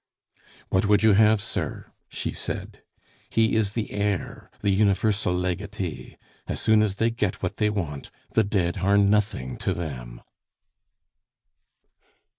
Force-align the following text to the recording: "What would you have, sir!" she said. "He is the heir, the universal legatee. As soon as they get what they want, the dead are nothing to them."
"What 0.69 0.87
would 0.87 1.03
you 1.03 1.13
have, 1.13 1.39
sir!" 1.39 1.91
she 2.09 2.31
said. 2.31 2.81
"He 3.29 3.55
is 3.55 3.73
the 3.73 3.91
heir, 3.91 4.49
the 4.61 4.71
universal 4.71 5.31
legatee. 5.31 6.17
As 6.47 6.59
soon 6.59 6.81
as 6.81 6.95
they 6.95 7.11
get 7.11 7.43
what 7.43 7.57
they 7.57 7.69
want, 7.69 8.09
the 8.31 8.43
dead 8.43 8.79
are 8.79 8.97
nothing 8.97 9.57
to 9.57 9.75
them." 9.75 10.21